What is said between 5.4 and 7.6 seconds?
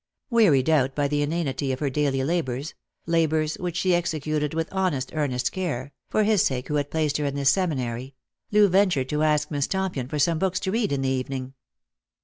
care, for his sake who had placed her in this